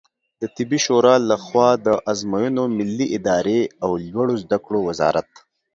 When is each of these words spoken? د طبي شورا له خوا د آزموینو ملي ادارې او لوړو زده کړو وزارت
د 0.41 0.43
طبي 0.55 0.79
شورا 0.85 1.15
له 1.29 1.35
خوا 1.45 1.69
د 1.85 1.87
آزموینو 2.11 2.63
ملي 2.77 3.07
ادارې 3.17 3.61
او 3.83 3.91
لوړو 4.11 4.35
زده 4.43 4.57
کړو 4.65 4.79
وزارت 4.89 5.29